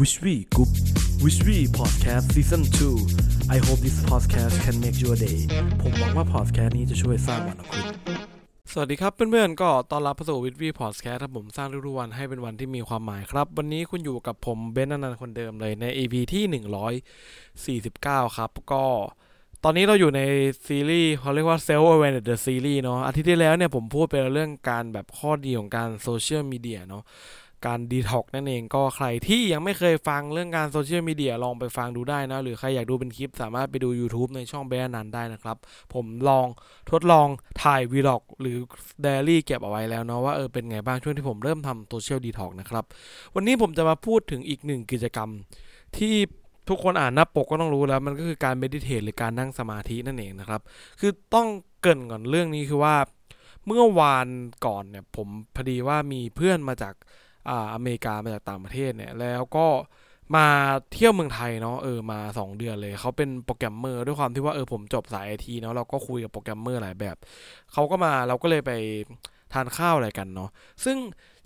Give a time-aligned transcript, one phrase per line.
[0.00, 0.70] Wish We Group
[1.24, 5.38] Wish We Podcast Season 2 I hope this podcast can make your day
[5.82, 7.84] ผมหวังว่า podcast นี้จะช่วยสร้างวันของคุณ
[8.72, 16.44] สวัสดีครับเพื่อนๆ ขอต้อนรับเข้าสู่ Wish We Podcast ครับผมสร้างทุกๆวันให้เป็นวันที่มีความหมายครับ วันนี้คุณอยู่กับผมเบนซ์อนันต์คนเดิมเลยใน EP ที่
[18.22, 18.84] 149 ครับ ก็
[19.64, 20.20] ตอนนี้เราอยู่ใน
[20.66, 27.02] ซีรีส์เขาเรียกว่า Self Awareness the Series เนาะอาทิตย์ที่แล้วเนี่ยผมพูดไปเรื่องการแบบข้อดีของการโซเชียลมีเดียเนาะ
[27.66, 35.56] การดีท็อกนั่นเองก็ใครที่ยังไม่เคยฟังเรื่องการโซเชียลมีเดียลองไปฟังดูได้นะ หรือใครอยากดูเป็นคลิปสามารถไปดู YouTube ในช่องเบนซ์อนันต์ได้นะครับ
[35.94, 36.46] ผมลอง
[36.90, 37.28] ทดลอง
[37.62, 38.56] ถ่าย vlog หรือ
[39.02, 42.84] daily เก็บเอาไว้แล้วเนาะว่าเออเป็นไงบ้างช่วงที่ผมเริ่มทำ social detox นะครับ
[43.34, 45.30] วันนี้ผมจะมาพูดถึงอีกหนึ่งกิจกรรม
[45.98, 46.14] ที่
[46.68, 50.60] ทุกคนอ่านหน้าปกก็ต้องรู้แล้วมันก็คือการ meditate หรือการนั่งสมาธินั่นเองนะครับ
[51.00, 51.48] คือต้อง
[51.82, 52.96] เกริ่นก่อนเรื่องนี้คือว่า
[53.66, 54.26] เมื่อวาน
[54.66, 56.94] ก่อนเนี่ยผมพอดีว่ามีเพื่อนมาจาก
[57.48, 59.66] อ่าอเมริกามาจากต่างประเทศเนี่ย แล้วก็
[60.36, 60.46] มา
[60.92, 67.16] เที่ยวเมืองไทยเนาะเออมา 2 เดือนเลยเขาเป็นโปรแกรมเมอร์ด้วยความที่ว่าเออผมจบสายไอทีเนาะเราก็คุยกับโปรแกรมเมอร์หลายแบบ
[67.72, 68.72] เขาก็มาเราก็เลยไป
[69.52, 70.50] ทานข้าวอะไรกันเนาะ
[70.84, 70.96] ซึ่ง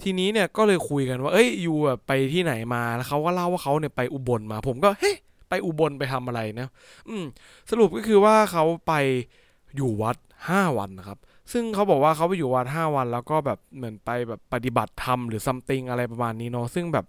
[0.03, 5.17] ทีนี้เนี่ยก็เลยคุยกันว่า เอ้ย you แบบไปที่ไหนมาแล้วเขาก็เล่าว่าเขาเนี่ยไปอุบลมา ผมก็เฮ้ย
[5.49, 6.69] ไปอุบลไปทำอะไรนะ
[7.09, 7.25] อืม
[7.71, 8.93] สรุปก็คือว่าเขาไป
[9.77, 10.17] อยู่วัด
[10.49, 11.19] 5 วันนะครับ
[11.53, 17.07] ซึ่งเขาบอกว่าเขาไปอยู่วัดห้าวัน แล้วก็แบบเหมือนไปแบบปฏิบัติธรรมหรือซัมติงอะไรประมาณนี้เนาะซึ่งแบบ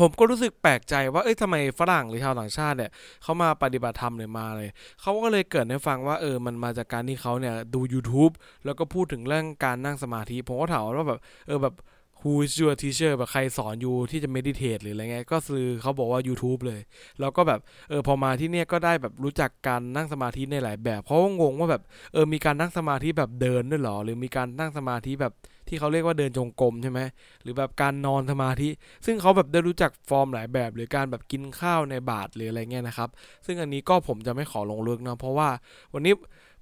[0.00, 2.90] ผมก็รู้สึกแปลกใจว่า เอ้ยทำไมฝรั่งหรือชาวต่างชาติเนี่ย
[3.22, 8.32] เขามาปฏิบัติธรรมเลยมาเลย เขาก็เลยเกิดให้ฟังว่า เออ มันมาจากการที่เขาเนี่ยดู YouTube
[8.64, 11.74] แล้วก็พูดถึงเรื่องการนั่งสมาธิ ผมก็ถามว่าแบบ เออแบบ
[12.22, 16.80] who is your teacher แบบใครสอนอยู่ที่จะ meditate หรืออะไรเงี้ยก็คือเขาบอกว่า YouTube เลย
[17.20, 25.32] แล้วก็แบบเออพอมาที่เนี่ยก็ได้แบบรู้จักการนั่งสมาธิในหลายแบบ เพราะว่างงว่าแบบเออมีการนั่งสมาธิแบบเดินด้วยหรอ หรือมีการนั่งสมาธิแบบ
[25.70, 27.00] ที่เขาเรียกว่าเดินจงกรมใช่ไหม
[27.42, 28.68] หรือแบบการนอนสมาธิ
[29.06, 33.08] ซึ่งเขาแบบได้รู้จักฟอร์มหลายแบบ หรือการแบบกินข้าวในบาทหรืออะไรเงี้ยนะครับ
[33.46, 35.48] ซึ่งอันนี้ก็ผมจะไม่ขอลงลึกนะเพราะว่า
[35.94, 36.14] วันนี้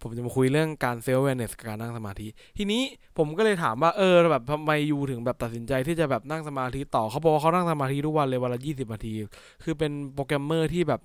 [0.02, 2.82] ผมจะมาคุยเรื่องการเซลล์เวนเนสการนั่งสมาธิ ทีนี้
[3.18, 9.14] ผมก็เลยถามว่าเออแบบทำไมยูถึงแบบตัดสินใจที่จะแบบนั่งสมาธิต่อเขาบอกว่าเขานั่งสมาธิทุกวันเลยวันละยี่สิบนาที
[9.62, 11.00] คือเป็นโปรแกรมเมอร์ที่แบบ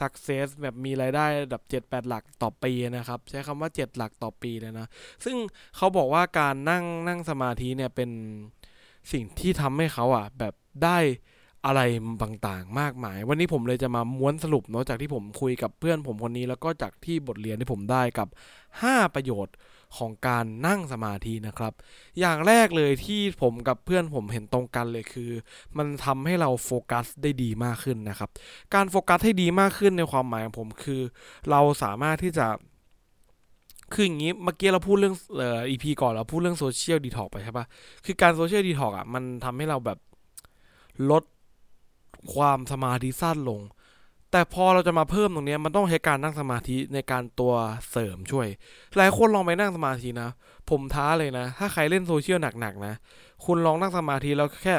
[0.00, 4.86] success แบบมีรายได้แบบ 7 8 หลักต่อปีนะครับ ใช้คำว่า 7 หลักต่อปีเลยนะ
[5.24, 5.36] ซึ่ง
[5.76, 8.10] เขาบอกว่าการนั่งนั่งสมาธิเนี่ยเป็น
[9.12, 10.54] สิ่งที่ทำให้เขาอะแบบ
[10.84, 10.98] ได้
[11.66, 11.80] อะไร
[12.22, 18.28] ต่างๆ มากมาย วันนี้ผมเลยจะมาม้วนสรุปเนาะจากที่ผมคุยกับเพื่อนผมคนนี้แล้วก็จากที่บทเรียนที่ผมได้กับ
[18.72, 19.54] 5 ประโยชน์
[19.96, 21.72] ของการนั่งสมาธินะครับ
[22.20, 25.30] อย่างแรกเลยที่ผมกับเพื่อนผมเห็นตรงกันเลยคือ
[25.78, 28.30] มันทำให้เราโฟกัสได้ดีมากขึ้นนะครับ
[28.74, 31.02] การโฟกัสให้ดีมากขึ้นในความหมายของผมคือ
[31.50, 32.46] เราสามารถที่จะ
[33.92, 37.66] คืออย่างนี้เมื่อกี้เราพูดเรื่องเอ่อ EP ก่อนเราพูดเรื่อง social detox ไปใช่ปะ
[38.04, 39.98] คือการ social detox อะมันทำให้เราแบบ
[41.10, 41.24] ลด
[42.34, 43.60] ความสมาธิสั้นลง
[44.36, 47.54] แต่พอเราจะมาเพิ่มตรงนี้มันต้องใช้การนั่งสมาธิในการตัว
[47.90, 48.48] เสริมช่วย
[48.96, 50.30] หลายคนลองไปนั่งสมาธินะ
[50.70, 52.94] ผมท้าเลยนะ ถ้าใครเล่นโซเชียลหนักๆนะ
[53.44, 54.74] คุณลองนั่งสมาธิแล้วแค่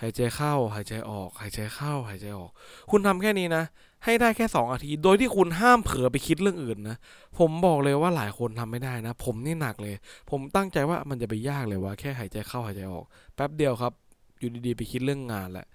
[0.00, 2.50] หายใจเข้า หายใจออก หายใจเข้า หายใจออก
[2.90, 3.62] คุณทำแค่นี้นะ
[4.04, 6.96] ให้ได้แค่2นาทีโดยที่คุณห้ามเผลอไปคิดเรื่องอื่นนะ
[7.38, 9.94] ผมบอกเลยว่าหลายคนทำไม่ได้นะ ผมนี่หนักเลย
[10.30, 13.92] ผมตั้งใจว่ามันจะไปยากเลยว่าแค่หายใจเข้าหายใจออก แป๊บเดียวครับ
[14.38, 15.66] อยู่ดีๆไปคิดเรื่องงานแหละ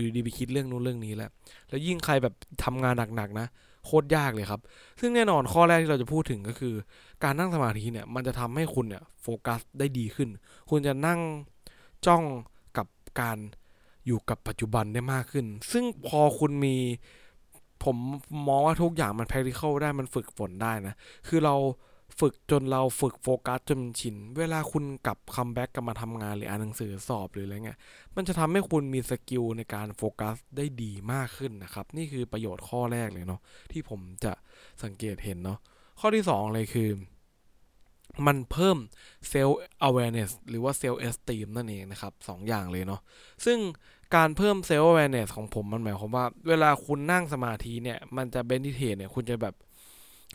[0.00, 1.30] อยู่ดีไปคิดเรื่องนู้นเรื่องนี้แหละ
[1.68, 3.46] แล้วยิ่งใครแบบทำงานหนักๆนะ
[3.84, 4.60] โคตรยากเลยครับ
[5.00, 6.74] ซึ่งแน่นอนข้อแรกที่เราจะพูดถึงก็คือ
[7.24, 10.28] การนั่งสมาธิเนี่ยมันจะทำให้คุณเนี่ยโฟกัสได้ดีขึ้น
[10.70, 11.20] คุณจะนั่ง
[12.06, 12.22] จ้อง
[12.76, 12.86] กับ
[13.20, 13.38] การ
[14.06, 16.76] อยู่กับปัจจุบันได้มากขึ้น ซึ่งพอคุณมี
[17.84, 17.96] ผม
[18.48, 20.94] มองว่าทุกอย่างมัน practical ได้มันฝึกฝนได้นะ
[21.28, 21.54] คือเรา
[22.18, 27.78] ฝึกจนเราฝึกโฟกัสจนชิน เวลาคุณกลับ comeback กลับมาทำงานหรืออ่านหนังสือสอบหรืออะไรเงี้ย
[28.16, 33.40] มันจะทำให้คุณมี skill ในการโฟกัสได้ดีมากขึ้นนะครับ นี่คือประโยชน์ข้อแรกเลยเนาะ
[33.72, 34.32] ที่ผมจะ
[34.82, 35.58] สังเกตเห็นเนาะ
[36.00, 36.90] ข้อที่ 2 เลยคือ
[38.26, 38.76] มันเพิ่ม
[39.28, 39.58] เซลล์
[39.88, 43.00] awareness หรือว่าเซลล์ esteem นั่นเองนะครับสองอย่างเลยเนาะ
[43.44, 43.58] ซึ่ง
[44.16, 49.54] การเพิ่มเซลล์ awareness ของผมมันหมายความว่า เวลาคุณนั่งสมาธิเนี่ย มันจะเบนทิเทเนี่ย คุณจะแบบ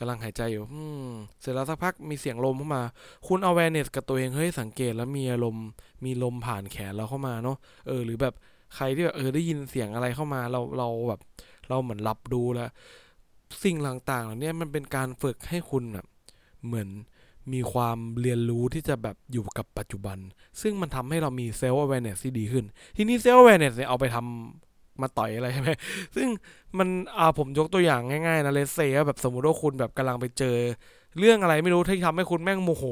[0.03, 1.09] กำลังหายใจอยู่อืม
[1.41, 2.83] เสร็จแล้วสักพักมีเสียงลมเข้ามา
[3.27, 5.67] คุณ awareness กับตัวเองเฮ้ยสังเกตแล้วมีอารมณ์
[6.05, 7.57] มีลมผ่านแขนเราเข้ามาเนาะ
[7.87, 8.33] เออหรือแบบ
[8.75, 11.21] ใครที่แบบเออได้ยินเสียงอะไรเข้ามาเราเราแบบ
[11.69, 12.69] เราเหมือนรับดูแล้ว
[13.63, 16.07] สิ่งต่างๆเหล่านี้มันเป็นการฝึกให้คุณแบบ
[16.65, 16.89] เหมือน
[17.53, 20.17] มีความเรียนรู้ที่จะแบบอยู่กับปัจจุบัน
[20.61, 22.65] ซึ่งมันทำให้เรามีเซลล์ awareness ที่ดีขึ้น
[22.95, 25.69] ทีนี้เซลล์ awareness เนี่ยเอาไปทำ มาต่อยอะไรใช่ไหม
[26.15, 26.27] ซึ่ง
[26.79, 26.87] มัน
[27.17, 30.57] อ่าผมยกตัวอย่างง่ายๆนะเลสเซ่แบบสมมติว่าคุณแบบกำลังไปเจอ
[31.19, 32.83] เรื่องอะไรไม่รู้ที่ทำให้คุณแม่งโมโห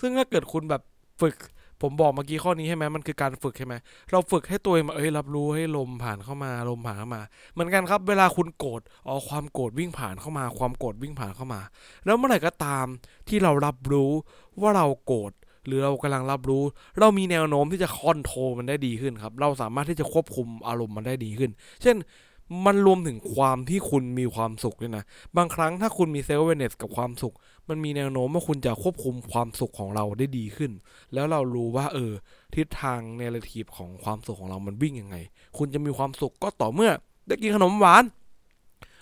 [0.00, 0.82] ซึ่งถ้าเกิดคุณแบบ
[1.20, 1.34] ฝึก
[1.82, 3.74] ผมบอกเมื่อกี้ข้อนี้ใช่ไหมมันคือการฝึกใช่ไหม
[4.10, 7.22] เราฝึกให้ตัวเองมาเอ้ยรับรู้ให้ลมผ่านเข้ามาลมผ่านเข้ามา
[7.52, 11.60] เหมือนกันครับ เวลาคุณโกรธอ๋อความโกรธวิ่งผ่านเข้ามา ความโกรธวิ่งผ่านเข้ามา
[12.04, 12.86] แล้วเมื่อไหร่ก็ตาม
[13.28, 14.10] ที่เรารับรู้
[14.60, 15.32] ว่าเราโกรธ
[15.66, 16.62] หรือเรากำลังรับรู้
[17.00, 21.50] เรามีแนวโน้มที่จะ control มันได้ดีขึ้นครับ เราสามารถที่จะควบคุมอารมณ์มันได้ดีขึ้น
[21.82, 21.96] เช่น
[22.66, 25.04] มันรวมถึงความที่คุณมีความสุขด้วยนะ
[25.36, 27.34] บางครั้งถ้าคุณมี self-awareness กับความสุข
[27.68, 30.72] มันมีแนวโน้มว่าคุณจะควบคุมความสุขของเราได้ดีขึ้น
[31.14, 32.12] แล้วเรารู้ว่าเออ
[32.54, 35.16] ทิศทาง narrative ของความสุขของเรามันวิ่งยังไง
[35.58, 36.90] คุณจะมีความสุขก็ต่อเมื่อ
[37.26, 38.04] ได้กินขนมหวาน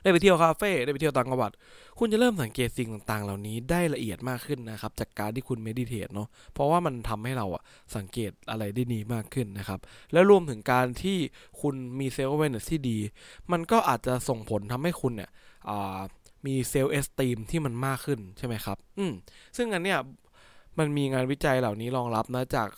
[0.05, 1.53] ได้ไปเที่ยวคาเฟ่ได้ไปเที่ยวต่างจังหวัด
[1.99, 7.63] คุณจะเริ่มสังเกตสิ่งต่างๆ เหล่านี้ได้ละเอียดมากขึ้นนะครับ จากการที่คุณ meditate เนาะเพราะว่ามันทำให้เราอะ
[7.97, 9.81] สังเกตอะไรได้ดีมากขึ้นนะครับ
[10.13, 11.19] แล้วรวมถึงการที่
[11.61, 12.99] คุณมี self-awareness ที่ดี
[13.53, 15.31] มันก็อาจจะส่งผลทำให้คุณเนี่ย
[16.47, 19.13] มี self-esteem ที่มันมากขึ้นใช่ไหมครับ อืม
[19.57, 20.01] ซึ่งอันเนี้ย
[20.79, 22.69] มันมีงานวิจัยเหล่านี้รองรับนะ จาก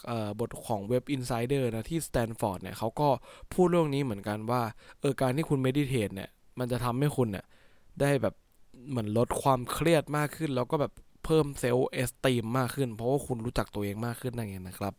[0.40, 3.08] บทของเว็บ Insider นะที่สแตนฟอร์ดเนี่ยเขาก็
[3.52, 4.62] พูดเรื่องนี้เหมือนกันว่า
[5.00, 7.44] เออการที่คุณ meditate เนี่ย มันจะทำให้คุณเนี่ย
[8.00, 8.34] ได้แบบ
[8.88, 10.92] เหมือนลดความเครียดมากขึ้น แล้วก็แบบ
[11.26, 14.94] เพิ่ม self-esteem มากขึ้น เพราะว่าคุณรู้จักตัวเองมากขึ้นนั่นเองนะครับ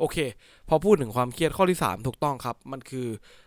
[0.00, 0.16] โอเค
[0.68, 3.06] พอพูดถึงความเครียดข้อที่ 3 ถูกต้องครับ มันคือ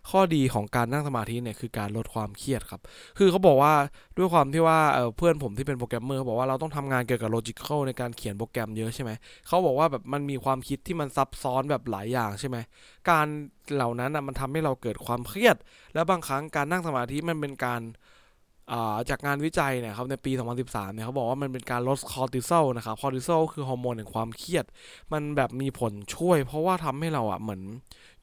[0.10, 2.82] ข้อดีของการนั่งสมาธิเนี่ยคือการลดความเครียดครับ
[3.18, 3.74] คือเขาบอกว่า
[4.18, 4.80] ด้วยความที่ว่า
[5.18, 9.12] เพื่อนผมที่เป็นโปรแกรมเมอร์เขาบอกว่าเราต้องทำงานเกี่ยวกับ logical ในการเขียนโปรแกรมเยอะใช่ไหม
[9.48, 12.58] เขาบอกว่าแบบมันมีความคิดที่มันซับซ้อนแบบหลายอย่างใช่ไหม
[13.10, 13.28] การ
[13.74, 15.56] เหล่านั้นอะมันทำให้เราเกิดความเครียด
[15.94, 17.82] แล้วบางครั้งการนั่งสมาธิมันเป็นการ
[19.10, 20.32] จากงานวิจัยเนี่ยครับในปี
[20.64, 24.66] 2013 เนี่ยเขาบอกว่ามันเป็นการลดคอร์ติซอลนะครับคอร์ติซอลคือฮอร์โมนแห่งความเครียด
[25.14, 27.62] มันแบบมีผลช่วย เพราะว่าทำให้เราอะเหมือน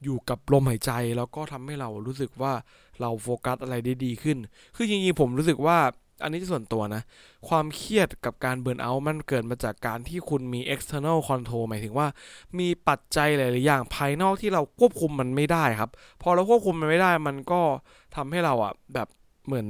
[0.03, 2.53] อยู่กับลมหายใจ แล้วก็ทำให้เรารู้สึกว่า
[3.01, 4.37] เราโฟกัสอะไรได้ดีขึ้น
[4.75, 5.77] คือจริงๆผมรู้สึกว่า
[6.23, 7.01] อันนี้ส่วนตัวนะ
[7.47, 12.07] ความเครียดกับการเบิร์นเอาท์มันเกิดมาจากการที่คุณมี external control หมายถึงว่า
[12.59, 15.91] มีปัจจัยหลายๆอย่างภายนอกที่เราควบคุมมันไม่ได้ครับ
[16.21, 17.61] พอเราควบคุมมันไม่ได้มันก็
[18.15, 19.07] ทำให้เราอะแบบ
[19.47, 19.67] เหมือน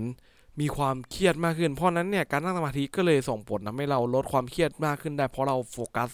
[0.59, 6.09] มีความเครียดมากขึ้น เพราะนั้นเนี่ยการนั่งสมาธิก็เลยส่งผลทำให้เราลดความเครียดมากขึ้นได้เพราะเราโฟกัส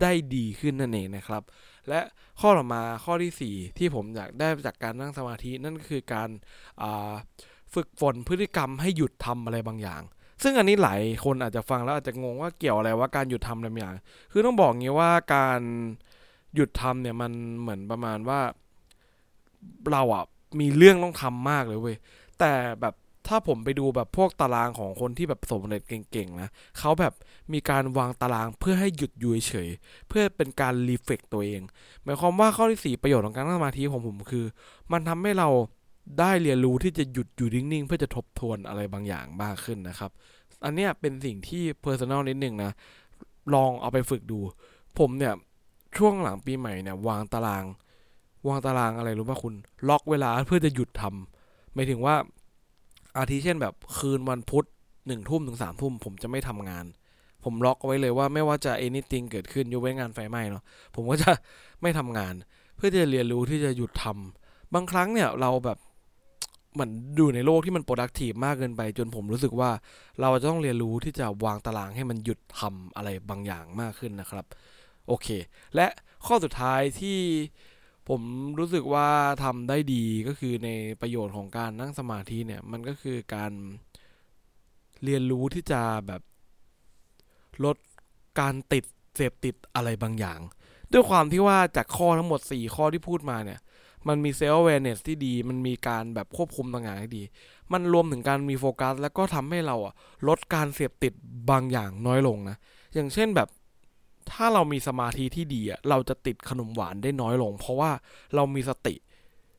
[0.00, 1.42] ได้ดีขึ้นนั่นเองนะครับ
[1.88, 2.00] และ
[2.40, 6.28] ข้อต่อมาข้อที่ 4 ที่ผมอยากได้จากการนั่งสมาธินั่นก็คือการ
[7.74, 10.02] ฝึกฝนพฤติกรรมให้หยุดทำอะไรบางอย่าง
[10.42, 13.94] ซึ่งอันนี้หลายคนอาจจะฟังแล้วอาจจะงงว่าเกี่ยวอะไรว่าการหยุดทำอะไรบางอย่าง
[14.32, 15.60] คือต้องบอกงี้ว่าการ
[16.54, 18.40] หยุดทำเนี่ยมันเหมือนประมาณว่า
[19.92, 20.24] เราอะ
[20.60, 21.96] มีเรื่องต้องทำมากเลยเว้ย
[22.38, 22.94] แต่แบบ
[23.30, 26.48] ถ้าผมไปดูแบบพวกตารางของคนที่แบบสมเร็จเก่งๆนะ
[26.78, 27.14] เขาแบบ
[27.52, 29.68] มีการวางตารางเพื่อให้หยุดอยู่เฉย
[30.08, 31.62] เพื่อเป็นการ reflect ตัวเอง
[32.04, 34.44] หมายความว่าข้อที่ 4 ประโยชน์ของการนั่งสมาธิของผมคือ
[34.92, 35.48] มันทำให้เรา
[36.20, 40.10] ได้เรียนรู้ที่จะหยุดอยู่นิ่งๆ เพื่อจะทบทวนอะไรบางอย่างมากขึ้นนะครับ
[40.64, 42.72] อันเนี้ยเป็นสิ่งที่ personal นิดนึงนะ
[43.54, 44.38] ลองเอาไปฝึกดู
[44.98, 45.34] ผมเนี่ย
[45.96, 47.64] ช่วงหลังปีใหม่เนี่ยวางตาราง
[48.48, 49.54] วางตารางอะไรรู้ป่ะคุณ
[49.88, 52.14] ล็อกเวลาเพื่อจะหยุดทำหมายถึงว่า
[53.16, 54.66] อาทิเช่นแบบคืนวันพุธ
[55.06, 56.84] หนึ่งทุ่มถึงสามทุ่มผมจะไม่ทำงาน
[57.44, 60.62] ผมล็อกไว้เลยว่าไม่ว่าจะ anything เกิดขึ้นยกเว้นงานไฟไหม้เนาะ
[60.94, 61.32] ผมก็จะ
[61.82, 62.34] ไม่ทำงาน
[62.76, 65.78] เพื่อที่จะเรียนรู้ที่จะหยุดทำบางครั้งเนี่ยเราแบบ
[66.74, 69.70] เหมือนดูในโลกที่มัน productive มากเกินไป จนผมรู้สึกว่า
[70.20, 74.44] เราจะต้องเรียนรู้ที่จะวางตารางให้มันหยุดทำอะไรบางอย่างมากขึ้นนะครับ
[75.08, 75.28] โอเค
[75.74, 75.86] และ
[76.26, 77.18] ข้อสุดท้ายที่
[78.12, 78.22] ผม
[78.58, 79.08] รู้สึกว่า
[79.44, 80.70] ทำได้ดีก็คือใน
[81.00, 83.52] ประโยชน์ของการนั่งสมาธิเนี่ยมันก็คือการ
[85.04, 86.22] เรียนรู้ที่จะแบบ
[87.64, 87.76] ลด
[88.40, 88.84] การติด
[89.16, 90.40] เสพติดอะไรบางอย่าง
[90.92, 93.60] ด้วยความที่ว่าจากข้อทั้งหมด 4 ข้อที่พูดมาเนี่ย
[94.08, 97.22] มันมีเซลล์เวเนสที่ดี มันมีการแบบควบคุมต่างๆที่ดี
[97.72, 99.94] มันรวมถึงการมีโฟกัส แล้วก็ทำให้เราอะ
[100.28, 101.12] ลดการเสพติด
[101.50, 102.56] บางอย่างน้อยลงนะ
[102.94, 103.48] อย่างเช่นแบบ
[104.32, 107.90] ถ้าเรามีสมาธิที่ดีอะเราจะติดขนมหวานได้น้อยลง เพราะว่า
[108.34, 108.94] เรามีสติ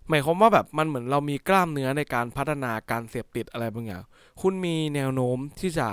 [0.10, 4.04] หมายความว่าแบบมันเหมือนเรามีกล้ามเนื้อในการพัฒนาการเสพติดอะไรบางอย่าง
[4.42, 5.88] คุณมีแนวโน้มที่จะ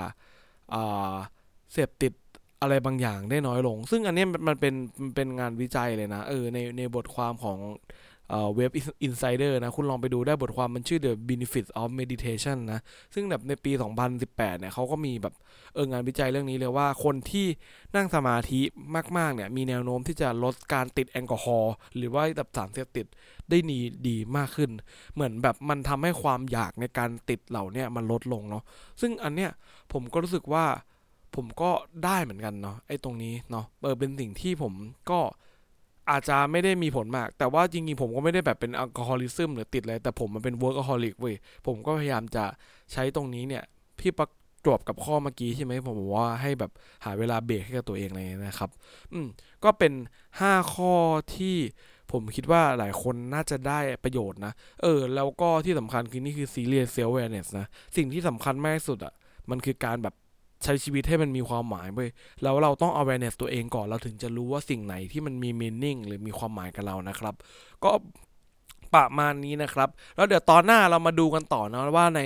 [1.73, 2.13] เสพติด
[2.61, 7.57] อะไรบางอย่างได้น้อยลง ซึ่งอันนี้มันเป็นมันเป็นงานวิจัยเลยนะเออในในบทความของ
[8.55, 8.71] เว็บ
[9.07, 12.79] Insider นะ คุณลองไปดูได้บทความมันชื่อ The Benefits of Meditation นะ
[13.13, 13.71] ซึ่งแบบในปี
[14.15, 15.33] 2018 เนี่ยเขาก็มีแบบ
[15.73, 17.47] เอองานวิจัยเรื่องนี้เลยว่าคนที่
[17.95, 18.61] นั่งสมาธิ
[19.17, 23.05] มากๆ เนี่ย มีแนวโน้มที่จะลดการติดแอลกอฮอล์หรือว่าแบบสารเสพติด
[23.49, 24.71] ได้ดีดีมากขึ้น
[25.13, 28.63] เหมือนแบบมันทำให้ความอยากในการติดเหล่านี้มันลดลงเนาะ
[29.01, 29.51] ซึ่งอันเนี้ย
[29.93, 30.65] ผมก็รู้สึกว่า
[31.35, 31.71] ผมก็
[32.05, 34.73] ได้เหมือนกันเนาะไอ้ตรงนี้เนาะเออเป็นสิ่งที่ผม
[35.11, 35.19] ก็
[36.11, 41.35] อาจจะไม่ได้มีผลมาก แต่ว่าจริงๆผมก็ไม่ได้แบบเป็น alcoholism หรือติดเลยแต่ผมมันเป็น workaholic เว้ย
[41.67, 42.45] ผมก็พยายามจะ
[42.91, 43.63] ใช้ตรงนี้เนี่ย
[43.99, 44.29] พี่ประ
[44.65, 46.71] จวบกับข้อเมื่อกี้ใช่ไหมผมบอกว่าให้แบบ
[47.05, 48.69] หาเวลาเบรกให้กับตัวเองเลยนะครับ
[49.13, 49.27] อืม
[49.63, 49.93] ก็เป็น
[50.41, 50.93] 5 ข้อ
[51.35, 51.57] ที่
[52.11, 59.13] ผมคิดว่าหลายคนน่าจะได้ประโยชน์นะ เออ แล้วก็ที่สำคัญคือนี่คือ serious self awareness นะ สิ่งที่สำคัญมากที่สุดอะ
[59.49, 60.15] มันคือการแบบ
[60.63, 61.99] ใช้ชีวิตให้มันมีความหมายไป
[62.43, 67.35] แล้วเราต้อง awareness ตัวเองก่อนเราถึงจะรู้ว่าสิ่งไหนที่มันมี meaning หรือมีความหมายกับเรานะครับ
[67.83, 67.91] ก็
[68.95, 72.21] ประมาณนี้นะครับ แล้วเดี๋ยวตอนหน้าเรามาดูกันต่อนะว่าใน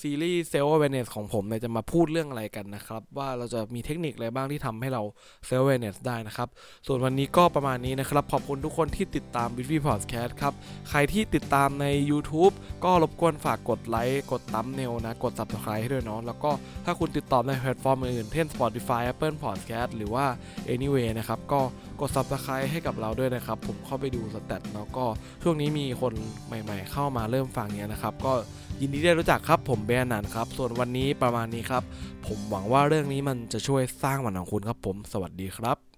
[0.00, 5.02] ซีรีส์ self awareness ของผมเนี่ยจะมาพูดเรื่องอะไรกันนะครับ ว่าเราจะมีเทคนิคอะไรบ้างที่ทำให้เรา
[5.48, 6.48] self awareness ได้นะครับ
[6.86, 10.54] ส่วนวันนี้ก็ประมาณนี้นะครับ ขอบคุณทุกคนที่ติดตาม w i t v Podcast ครับ
[10.90, 12.52] ใครที่ติดตามใน YouTube
[12.84, 16.50] ก็รบกวนฝากกดไลค์กด thumbnail นะ กด Subscribe ให้ด้วยเนาะแล้วก็
[16.84, 20.26] ถ้าคุณติดต่อในแพลตฟอร์มอื่นเช่น Spotify Apple Podcast หรือว่า
[20.74, 21.60] Anyway นะครับก็
[22.00, 25.04] กด Subscribe ให้กับเราด้วยนะครับผมเข้าไปดูสแตทเนาะก็
[25.42, 26.12] ช่วงนี้มีคน
[26.46, 28.32] ใหม่ ๆ เข้ามาเริ่มฟังเนี่ยนะครับ ก็
[28.80, 31.82] ยินดีได้รู้จักครับผมเบนนันครับ ส่วนวันนี้ประมาณนี้ครับ
[32.26, 35.89] ผมหวังว่าเรื่องนี้มันจะช่วยสร้างวันของคุณครับผม สวัสดีครับ